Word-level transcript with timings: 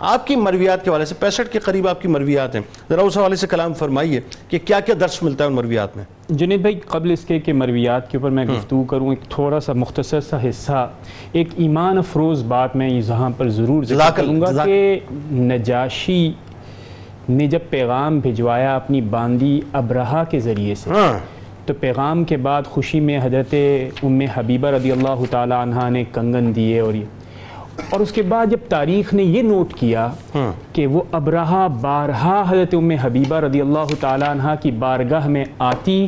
آپ 0.00 0.26
کی 0.26 0.36
مرویات 0.36 0.84
کے 0.84 0.90
حوالے 0.90 1.04
سے 1.04 1.14
پینسٹھ 1.14 1.50
کے 1.52 1.58
قریب 1.58 1.86
آپ 1.88 2.00
کی 2.02 2.08
مرویات 2.08 2.54
ہیں۔ 2.54 2.60
ذرا 2.88 3.02
اس 3.02 3.16
حوالے 3.16 3.36
سے 3.36 3.46
کلام 3.46 3.74
فرمائیے 3.74 4.20
کہ 4.48 4.58
کیا 4.64 4.78
کیا 4.80 4.94
درس 5.00 5.22
ملتا 5.22 5.44
ہے 5.44 5.48
ان 5.48 5.54
مرویات 5.54 5.96
میں؟ 5.96 6.04
جنید 6.30 6.60
بھائی 6.60 6.78
قبل 6.86 7.10
اس 7.10 7.24
کے 7.24 7.38
کہ 7.38 7.52
مرویات 7.52 8.10
کے 8.10 8.18
اوپر 8.18 8.30
میں 8.30 8.44
گفتگو 8.44 8.82
کروں 8.84 9.10
ایک 9.10 9.28
تھوڑا 9.30 9.60
سا 9.60 9.72
مختصر 9.72 10.20
سا 10.20 10.38
حصہ 10.48 10.86
ایک 11.32 11.48
ایمان 11.56 11.98
افروز 11.98 12.42
بات 12.48 12.76
میں 12.76 12.88
یہاں 12.88 13.30
پر 13.30 13.48
ضرور 13.50 13.84
ذکر 13.84 14.10
کروں 14.16 14.40
گا 14.40 14.64
کہ 14.64 14.98
نجاشی 15.32 16.32
نے 17.28 17.46
جب 17.46 17.70
پیغام 17.70 18.18
بھجوایا 18.20 18.74
اپنی 18.76 19.00
باندی 19.10 19.60
ابرہا 19.72 20.24
کے 20.24 20.40
ذریعے 20.40 20.74
سے 20.74 20.90
ہاں۔ 20.90 21.18
تو 21.66 21.74
پیغام 21.80 22.24
کے 22.24 22.36
بعد 22.38 22.62
خوشی 22.66 23.00
میں 23.00 23.18
حضرت 23.22 23.54
ام 24.02 24.20
حبیبہ 24.34 24.68
رضی 24.68 24.92
اللہ 24.92 25.24
تعالی 25.30 25.54
عنہ 25.54 25.88
نے 25.90 26.04
کنگن 26.12 26.54
دیے 26.54 26.80
اور 26.80 26.94
یہ 26.94 27.04
اور 27.90 28.00
اس 28.00 28.12
کے 28.12 28.22
بعد 28.22 28.46
جب 28.46 28.68
تاریخ 28.68 29.12
نے 29.14 29.22
یہ 29.22 29.42
نوٹ 29.42 29.72
کیا 29.74 30.08
کہ 30.72 30.86
وہ 30.86 31.02
ابرہا 31.12 31.66
بارہا 31.80 32.42
حضرت 32.48 32.74
ام 32.74 32.90
حبیبہ 33.02 33.40
رضی 33.40 33.60
اللہ 33.60 33.94
تعالی 34.00 34.24
عنہ 34.24 34.54
کی 34.62 34.70
بارگاہ 34.78 35.28
میں 35.28 35.44
آتی 35.58 35.98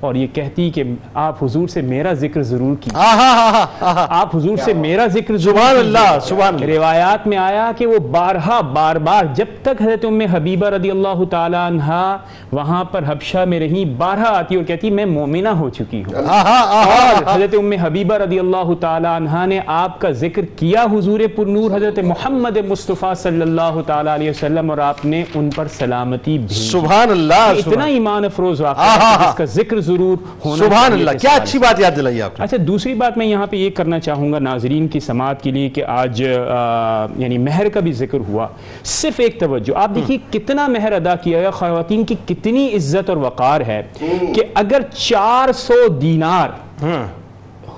اور 0.00 0.14
یہ 0.14 0.26
کہتی 0.32 0.68
کہ 0.70 0.82
آپ 1.14 1.42
حضور 1.44 1.68
سے 1.68 1.80
میرا 1.82 2.12
ذکر 2.12 2.42
ضرور 2.42 2.76
کی 2.80 2.90
آہا 2.94 3.28
آہا 3.30 3.64
آہا 3.80 4.06
آپ 4.10 4.36
حضور 4.36 4.56
سے 4.56 4.72
میرا 4.72 5.06
ذکر 5.06 5.36
ضرور 5.36 5.54
سبحان 5.54 5.76
کیجیے۔ 5.76 5.98
اللہ، 5.98 6.18
سبحان 6.22 6.54
اللہ۔ 6.54 6.66
روایات 6.66 7.26
میں 7.26 7.38
آیا 7.38 7.70
کہ 7.76 7.86
وہ 7.86 7.98
بارہا 8.10 8.60
بار 8.74 8.96
بار 9.06 9.24
جب 9.34 9.46
تک 9.62 9.82
حضرت 9.82 10.04
ام 10.04 10.20
حبیبہ 10.32 10.66
رضی 10.66 10.90
اللہ 10.90 11.24
تعالی 11.30 11.56
عنہ 11.56 12.16
وہاں 12.52 12.82
پر 12.84 13.04
حبشہ 13.08 13.44
میں 13.48 13.58
رہی 13.60 13.84
بارہا 13.98 14.30
آتی 14.38 14.56
اور 14.56 14.64
کہتی 14.64 14.90
میں 14.90 15.04
مومنہ 15.06 15.48
ہو 15.58 15.68
چکی 15.68 16.02
ہوں۔ 16.04 16.14
آہا 16.28 16.58
آہا 16.80 17.08
اور 17.08 17.22
حضرت 17.34 17.54
ام 17.58 17.72
حبیبہ 17.80 18.14
رضی 18.14 18.38
اللہ 18.38 18.72
تعالی 18.80 19.08
عنہ 19.16 19.44
نے 19.46 19.60
آپ 19.66 20.00
کا 20.00 20.10
ذکر 20.22 20.44
کیا 20.56 20.84
حضور 20.92 21.20
پر 21.36 21.46
نور 21.46 21.76
حضرت 21.76 21.98
محمد 22.04 22.56
مصطفیٰ 22.68 23.14
صلی 23.14 23.42
اللہ 23.42 23.80
تعالی 23.86 24.10
علیہ 24.14 24.30
وسلم 24.30 24.70
اور 24.70 24.78
آپ 24.88 25.04
نے 25.04 25.22
ان 25.34 25.50
پر 25.56 25.66
سلامتی 25.78 26.38
بھیجی۔ 26.38 26.68
سبحان 26.70 27.10
اللہ 27.10 27.52
اتنا 27.58 27.84
ایمان 27.84 28.24
افروز 28.24 28.60
واقعہ 28.60 29.16
جس 29.26 29.34
کا 29.34 29.44
ذکر 29.58 29.80
ضرور 29.88 30.16
ہونا 30.44 30.64
سبحان 30.64 30.92
اللہ 30.92 31.18
کیا 31.20 31.34
اچھی 31.34 31.58
بات 31.58 31.80
یاد 31.80 31.96
دلائی 31.96 32.22
آپ 32.22 32.40
اچھا 32.42 32.56
دوسری 32.66 32.94
بات 32.94 33.18
میں 33.18 33.26
یہاں 33.26 33.46
پہ 33.46 33.56
یہ 33.56 33.70
کرنا 33.70 34.00
چاہوں 34.00 34.32
گا 34.32 34.38
ناظرین 34.40 34.88
کی 34.88 35.00
سماعت 35.00 35.42
کے 35.42 35.50
لیے 35.50 35.68
کہ 35.68 35.84
آج 35.94 36.20
یعنی 36.20 37.38
مہر 37.38 37.68
کا 37.68 37.80
بھی 37.80 37.92
ذکر 37.94 38.18
ہوا۔ 38.28 38.46
صرف 38.84 39.20
ایک 39.20 39.38
توجہ 39.40 39.76
آپ 39.76 39.94
دیکھیے 39.94 40.18
کتنا 40.30 40.66
مہر 40.68 40.92
ادا 40.92 41.14
کیا 41.16 41.40
گیا 41.40 41.50
خواتین 41.50 42.04
کی 42.04 42.14
کتنی 42.26 42.66
عزت 42.76 43.08
اور 43.08 43.16
وقار 43.18 43.60
ہے 43.66 43.80
کہ 44.34 44.42
اگر 44.54 44.82
چار 44.96 45.52
سو 45.56 45.86
دینار 46.00 46.48
ہاں۔ 46.82 47.06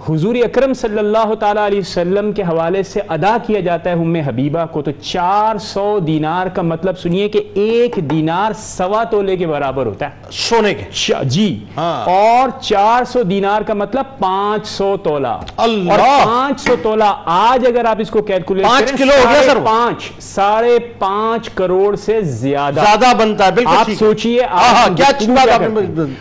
حضور 0.00 0.34
اکرم 0.34 0.72
صلی 0.72 0.98
اللہ 0.98 1.32
تعالیٰ 1.34 1.64
علیہ 1.66 1.78
وسلم 1.78 2.30
کے 2.32 2.42
حوالے 2.42 2.82
سے 2.82 3.00
ادا 3.08 3.36
کیا 3.46 3.60
جاتا 3.60 3.90
ہے 3.90 3.94
ام 3.96 4.14
حبیبہ 4.26 4.64
کو 4.72 4.82
تو 4.82 4.90
چار 5.02 5.58
سو 5.62 5.98
دینار 6.06 6.46
کا 6.46 6.62
مطلب 6.62 6.98
سنیے 6.98 7.28
کہ 7.28 7.40
ایک 7.56 7.96
دینار 8.10 8.52
سوا 8.58 9.02
تولے 9.04 9.36
کے 9.36 9.46
برابر 9.46 9.86
ہوتا 9.86 10.06
ہے 10.06 10.30
سونے 10.38 10.72
کے 10.74 10.84
جی 11.26 11.48
ہاں۔ 11.76 12.04
اور 12.10 12.48
چار 12.60 13.04
سو 13.04 13.22
دینار 13.24 13.62
کا 13.62 13.74
مطلب 13.74 14.18
پانچ 14.18 14.66
سو 14.68 14.96
تولہ 15.04 15.36
اللہ! 15.56 15.90
اور 15.90 15.98
پانچ 16.24 16.60
سو 16.60 16.74
تولہ 16.82 17.12
آج 17.34 17.66
اگر 17.66 17.84
آپ 17.84 18.00
اس 18.00 18.10
کو 18.10 18.22
کیلکولیٹ 18.22 18.66
پانچ 18.66 18.92
کلو 18.92 19.12
ہو 19.14 19.28
گیا 19.30 19.42
سر؟ 19.42 19.58
پانچ 19.64 20.10
ساڑھے 20.24 20.78
پانچ 20.98 21.50
کروڑ 21.54 21.94
سے 21.98 22.20
زیادہ 22.38 22.80
زیادہ 22.80 23.12
بنتا 23.18 23.46
ہے 23.46 23.52
بالکل 23.52 23.76
آپ۔ 23.76 23.90
سوچئے۔ 23.98 24.38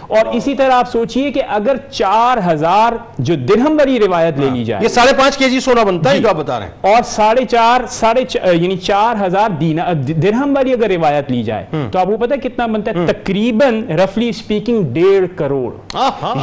اور 0.10 0.34
اسی 0.34 0.56
طرح 0.56 0.74
آپ 0.74 0.92
سوچئے 0.92 1.32
کہ 1.32 1.42
اگر 1.52 1.78
چار 1.92 2.38
ہزار 2.46 2.94
جو 3.20 3.36
درہم 3.48 3.69
والی 3.78 4.00
روایت 4.00 4.38
لے 4.38 4.50
لی 4.54 4.64
جائے۔ 4.64 4.84
یہ 4.84 4.88
ساڑھے 4.88 5.14
پانچ 5.14 5.38
کے 5.38 5.50
جی 5.50 5.60
سونا 5.60 5.84
بنتا 5.84 6.12
ہے 6.12 6.16
جی۔ 6.18 6.24
جو 6.24 6.30
آپ 6.30 6.36
بتا 6.36 6.60
رہے 6.60 6.66
ہیں۔ 6.66 6.94
اور 6.94 7.02
ساڑھے 7.06 7.46
چار 7.46 7.82
ساڑھے 7.90 8.24
یعنی 8.54 8.78
چار 8.78 9.26
ہزار 9.28 9.50
درہم 10.08 10.54
والی 10.56 10.74
اگر 10.74 10.90
روایت 10.90 11.32
لی 11.32 11.44
جائے 11.44 11.66
تو 11.92 12.00
آپ 12.00 12.06
کو 12.06 12.18
پتہ 12.18 12.34
ہے 12.34 12.40
کتنا 12.40 12.66
بنتا 12.66 12.92
ہے؟ 12.92 13.06
تقریباً 13.06 13.88
رفلی 13.88 14.32
سپیکنگ 14.32 14.84
ڈیڑھ 14.94 15.26
کروڑ۔ 15.36 15.72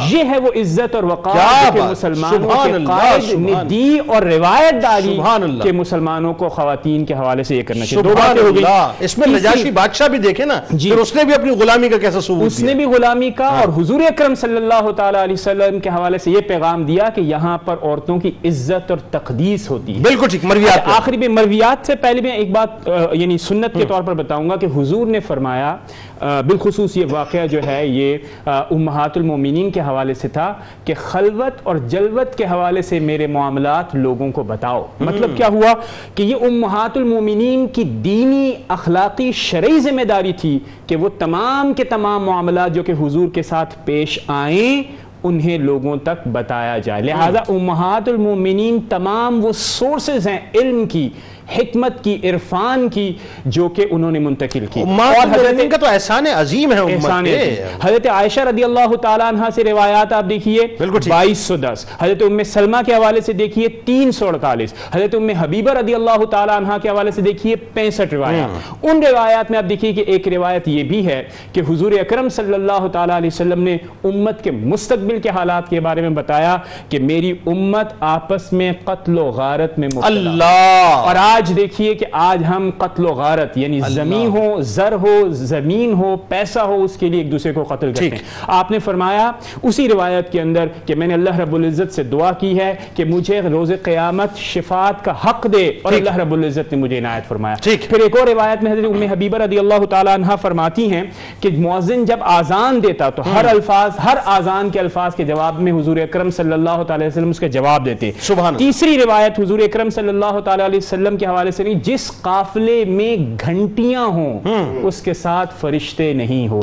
یہ 0.09 0.23
ہے 0.23 0.37
وہ 0.37 0.51
عزت 0.55 0.95
اور 0.95 1.03
وقار 1.03 1.35
بات، 1.35 1.91
مسلمانوں 1.91 2.49
کے 2.49 2.85
قائد 2.85 3.23
نے 3.23 3.31
سبحان 3.31 3.69
دی 3.69 3.97
اور 4.07 4.21
روایت 4.21 4.85
اللہ۔ 4.85 5.63
کہ 5.63 5.71
مسلمانوں 5.71 6.33
کو 6.33 6.49
خواتین 6.49 7.05
کے 7.05 7.13
حوالے 7.13 7.43
سے 7.43 7.55
یہ 7.55 7.63
کرنا 7.63 7.85
چاہیے۔ 7.85 8.03
دو 8.03 8.15
باتیں 8.19 8.43
ہو 8.43 8.55
گئی 8.55 8.63
اس 8.99 9.17
میں 9.17 9.27
نجاشی 9.27 9.71
بادشاہ 9.71 10.07
بھی 10.07 10.17
دیکھے 10.17 10.45
نا 10.45 10.59
جی۔ 10.71 10.89
پھر 10.89 10.97
اس 10.97 11.15
نے 11.15 11.23
بھی 11.23 11.33
اپنی 11.33 11.51
غلامی 11.51 11.89
کا 11.89 11.97
کیسا 11.97 12.21
ثبوت 12.21 12.45
اس 12.45 12.59
نے 12.59 12.73
دیا۔ 12.73 12.75
بھی 12.75 12.95
غلامی 12.95 13.31
کا 13.31 13.45
اور 13.45 13.81
حضور 13.81 14.01
اکرم 14.01 14.35
صلی 14.35 14.57
اللہ 14.57 14.91
تعالی 14.91 15.17
علیہ 15.23 15.33
وسلم 15.33 15.79
کے 15.79 15.89
حوالے 15.89 16.17
سے 16.17 16.31
یہ 16.31 16.41
پیغام 16.41 16.83
دیا 16.83 17.09
کہ 17.17 17.21
یہاں 17.21 17.57
پر 17.65 17.75
عورتوں 17.81 18.19
کی 18.19 18.31
عزت 18.45 18.91
اور 18.91 18.99
تقدیس 19.11 19.69
ہوتی 19.69 19.95
ہے۔ 19.95 20.01
بالکل 20.03 20.27
ٹھیک 20.27 20.45
مرویات 20.45 20.85
پہ 20.85 20.91
آخری 20.95 21.17
میں 21.17 21.27
مرویات 21.27 21.85
سے 21.87 21.95
پہلے 21.95 22.21
میں 22.21 22.31
ایک 22.31 22.51
بات 22.51 22.89
یعنی 23.11 23.37
سنت 23.37 23.77
کے 23.77 23.85
طور 23.85 24.03
پر 24.03 24.13
بتاؤں 24.13 24.49
گا 24.49 24.55
کہ 24.55 24.67
حضور 24.75 25.07
نے 25.07 25.19
فرمایا 25.19 25.75
بالخصوص 26.19 26.97
یہ 26.97 27.05
واقعہ 27.11 27.45
جو 27.47 27.59
ہے 27.65 27.85
یہ 27.87 28.17
امہات 28.45 29.17
المومنین 29.17 29.69
کے 29.71 29.81
حوالے 29.81 30.13
سے 30.13 30.27
تھا 30.27 30.53
کہ 30.85 30.93
خلوت 30.97 31.59
اور 31.63 31.75
جلوت 31.87 32.35
کے 32.37 32.45
حوالے 32.45 32.81
سے 32.81 32.99
میرے 32.99 33.27
معاملات 33.27 33.95
لوگوں 33.95 34.31
کو 34.31 34.43
بتاؤ۔ 34.43 34.85
مطلب 34.99 35.37
کیا 35.37 35.47
ہوا 35.47 35.73
کہ 36.15 36.23
یہ 36.23 36.35
امہات 36.41 36.97
المومنین 36.97 37.67
کی 37.67 37.83
دینی 38.03 38.51
اخلاقی 38.67 39.31
شرعی 39.31 39.79
ذمہ 39.79 40.03
داری 40.09 40.33
تھی 40.33 40.57
کہ 40.87 40.95
وہ 40.95 41.09
تمام 41.19 41.73
کے 41.73 41.83
تمام 41.83 42.25
معاملات 42.25 42.75
جو 42.75 42.83
کہ 42.83 42.91
حضور 43.01 43.27
کے 43.33 43.43
ساتھ 43.43 43.75
پیش 43.85 44.19
آئیں 44.27 44.83
انہیں 45.23 45.57
لوگوں 45.57 45.97
تک 45.97 46.27
بتایا 46.31 46.77
جائے۔ 46.77 47.01
لہذا 47.01 47.39
امہات 47.47 48.09
المومنین 48.09 48.79
تمام 48.89 49.45
وہ 49.45 49.51
سورسز 49.51 50.27
ہیں 50.27 50.39
علم 50.53 50.85
کی 50.85 51.09
حکمت 51.55 52.03
کی 52.03 52.17
عرفان 52.23 52.89
کی 52.89 53.13
جو 53.45 53.69
کہ 53.69 53.85
انہوں 53.91 54.11
نے 54.11 54.19
منتقل 54.19 54.65
کی۔ 54.73 54.81
اور 54.81 55.27
حضرت 55.31 55.71
کا 55.71 55.77
تو 55.77 55.85
احسان 55.85 56.27
عظیم 56.27 56.71
ہے 56.73 56.79
امت 56.79 56.91
احسان 56.93 57.25
ہے۔ 57.25 57.67
حضرت 57.83 58.07
عائشہ 58.07 58.39
رضی 58.39 58.63
اللہ 58.63 58.95
تعالیٰ 58.95 59.27
عنہ 59.27 59.45
سے 59.55 59.63
روایات 59.63 60.13
آپ 60.13 60.23
دیکھیے 60.29 60.67
ٹھیک۔ 60.67 61.07
بائیس 61.07 61.37
سو 61.37 61.57
دس۔ 61.57 61.85
حضرت 61.99 62.21
ام 62.21 62.43
سلمہ 62.43 62.77
کے 62.85 62.93
حوالے 62.93 63.21
سے 63.21 63.33
دیکھیے 63.33 63.67
تین 63.67 64.11
سو 64.11 64.27
اڑتالیس۔ 64.27 64.73
حضرت 64.93 65.15
ام 65.15 65.29
حبیبہ 65.29 65.71
رضی 65.71 65.95
اللہ 65.95 66.25
تعالیٰ 66.25 66.55
عنہ 66.55 66.73
کے 66.81 66.89
حوالے 66.89 67.11
سے 67.11 67.21
دیکھیے 67.21 67.55
پینسٹھ 67.55 68.13
روایات۔ 68.13 68.49
ان 68.83 69.03
روایات 69.03 69.51
میں 69.51 69.59
آپ 69.59 69.69
دیکھیے 69.69 69.93
کہ 69.93 70.03
ایک 70.07 70.27
روایت 70.27 70.67
یہ 70.67 70.83
بھی 70.83 71.07
ہے 71.07 71.23
کہ 71.53 71.61
حضور 71.69 71.91
اکرم 71.91 72.29
صلی 72.29 72.53
اللہ 72.53 72.87
تعالیٰ 72.87 73.15
علیہ 73.15 73.29
وسلم 73.33 73.63
نے 73.63 73.77
امت 74.03 74.43
کے 74.43 74.51
مستقبل 74.51 75.19
کے 75.19 75.29
حالات 75.29 75.69
کے 75.69 75.79
بارے 75.79 76.01
میں 76.01 76.09
بتایا 76.09 76.57
کہ 76.89 76.99
میری 76.99 77.33
امت 77.45 77.93
آپس 77.99 78.53
میں 78.53 78.71
قتل 78.83 79.19
و 79.19 79.25
غارت 79.25 79.79
میں 79.79 79.89
مبتلا۔ 79.95 80.19
اللہ۔ 80.19 80.97
اور 81.07 81.15
آج 81.19 81.36
دیکھیے 81.55 81.95
کہ 81.95 82.05
آج 82.11 82.43
ہم 82.49 82.69
قتل 82.77 83.05
و 83.05 83.09
غارت 83.09 83.57
یعنی 83.57 83.79
زمین 83.87 84.27
ہو 84.27 84.61
زر 84.61 84.93
ہو 84.93 85.29
زمین 85.29 85.93
ہو 85.93 86.15
پیسہ 86.29 86.59
ہو 86.59 86.83
اس 86.83 86.97
کے 86.97 87.09
لیے 87.09 87.21
ایک 87.21 87.31
دوسرے 87.31 87.53
کو 87.53 87.63
قتل 87.63 87.91
کرتے۔ 87.93 88.09
ہیں 88.09 88.17
آپ 88.47 88.71
نے 88.71 88.79
فرمایا 88.79 89.31
اسی 89.63 89.89
روایت 89.89 90.31
کے 90.31 90.41
اندر 90.41 90.65
کہ 90.85 90.95
میں 90.95 91.07
نے 91.07 91.13
اللہ 91.13 91.39
رب 91.39 91.55
العزت 91.55 91.93
سے 91.93 92.03
دعا 92.03 92.31
کی 92.31 92.59
ہے 92.59 92.75
کہ 92.95 93.05
مجھے 93.05 93.41
روز 93.41 93.71
قیامت 93.83 94.37
شفاعت 94.37 95.05
کا 95.05 95.13
حق 95.25 95.47
دے 95.53 95.71
اور۔ 95.81 95.93
اللہ 95.93 96.15
رب 96.15 96.33
العزت 96.33 96.73
نے 96.73 96.77
مجھے 96.77 96.97
عنایت 96.97 97.27
فرمایا۔ 97.27 97.55
پھر 97.89 97.99
ایک 97.99 98.17
اور 98.19 98.27
روایت 98.27 98.63
میں 98.63 98.71
حضرت 98.71 98.85
ام 98.85 99.01
حبیبہ 99.01 99.37
رضی 99.37 99.59
اللہ 99.59 99.85
تعالیٰ 99.85 100.13
عنہ 100.13 100.35
فرماتی 100.41 100.91
ہیں 100.91 101.03
کہ 101.39 101.49
مؤذن 101.57 102.05
جب 102.05 102.17
آزان 102.21 102.83
دیتا 102.83 103.09
تو 103.09 103.23
ہر 103.33 103.45
الفاظ 103.45 103.91
ہر 104.05 104.17
آزان 104.25 104.69
کے 104.69 104.79
الفاظ 104.79 105.15
کے 105.15 105.23
جواب 105.23 105.61
میں 105.61 105.71
حضور 105.71 105.97
اکرم 105.97 106.29
صلی 106.29 106.53
اللہ 106.53 106.83
تعالی 106.87 107.05
وسلم 107.05 107.29
اس 107.29 107.39
کا 107.39 107.47
جواب 107.47 107.85
دیتے۔ 107.85 108.11
تیسری 108.57 108.97
روایت 109.05 109.39
حضور 109.39 109.59
اکرم 109.59 109.89
صلی 109.89 110.09
اللہ 110.09 110.39
تعالی 110.45 110.65
علیہ 110.65 110.77
وسلم 110.77 111.17
کے 111.17 111.25
حوالے 111.27 111.51
سے 111.51 111.63
نہیں 111.63 111.79
جس 111.83 112.11
قافلے 112.21 112.83
میں 112.87 113.15
گھنٹیاں 113.45 114.05
ہوں 114.07 114.39
اس 114.87 115.01
کے 115.01 115.13
ساتھ 115.13 115.53
فرشتے 115.59 116.11
نہیں 116.13 116.47
ہو 116.47 116.59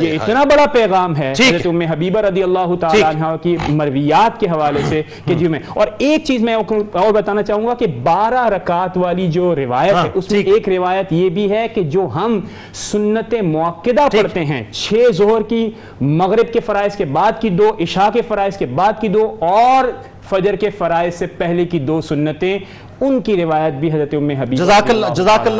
یہ 0.00 0.12
اتنا 0.14 0.44
بڑا 0.44 0.64
پیغام 0.72 1.16
ہے۔ 1.16 1.32
حضرت 1.32 1.66
ام 1.66 1.80
حبیبہ 1.82 2.20
رضی 2.20 2.42
اللہ 2.42 2.74
تعالی۔ 2.80 3.02
عنہ 3.02 3.34
کی 3.42 3.56
مرویات 3.68 4.40
کے 4.40 4.46
حوالے 4.46 4.80
سے 4.88 5.02
کہ 5.26 5.34
جی 5.34 5.48
میں 5.48 5.60
اور 5.74 5.86
ایک 5.98 6.24
چیز 6.24 6.42
میں 6.42 6.54
اور 6.54 7.12
بتانا 7.12 7.42
چاہوں 7.42 7.66
گا 7.66 7.74
کہ 7.74 7.86
بارہ 8.02 8.46
رکعت 8.48 8.96
والی 8.96 9.26
جو 9.28 9.54
روایت 9.56 9.94
ہاں، 9.94 10.04
ہے 10.04 10.10
اس 10.14 10.30
میں۔ 10.30 10.40
ایک 10.48 10.68
روایت 10.68 11.12
یہ 11.12 11.28
بھی 11.28 11.50
ہے 11.50 11.66
کہ 11.74 11.82
جو 11.90 12.06
ہم 12.14 12.38
سنت 12.74 13.34
موقدہ 13.44 14.06
پڑھتے 14.12 14.44
ہیں 14.44 14.62
چھ 14.72 15.10
ظہر 15.12 15.42
کی 15.48 15.68
مغرب 16.00 16.52
کے 16.52 16.60
فرائض 16.60 16.96
کے 16.96 17.04
بعد 17.12 17.40
کی 17.40 17.48
دو 17.50 17.70
عشاء 17.80 18.08
کے 18.12 18.22
فرائض 18.28 18.56
کے 18.56 18.66
بعد 18.74 19.00
کی 19.00 19.08
دو 19.08 19.24
اور 19.40 19.90
فجر 20.28 20.56
کے 20.56 20.70
فرائض 20.70 21.14
سے 21.14 21.26
پہلے 21.36 21.64
کی 21.64 21.78
دو 21.80 22.00
سنتیں 22.00 22.58
ان 23.00 23.20
کی 23.20 23.36
روایت 23.36 23.74
بھی 23.74 23.92
حضرت 23.92 24.14
ام 24.14 24.30
حبیبہ 24.30 24.64
جزاک 24.64 24.90
اللہ 24.90 25.06
جزاک 25.14 25.46
اللہ 25.46 25.56